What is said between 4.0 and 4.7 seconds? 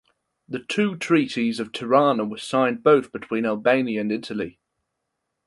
and Italy.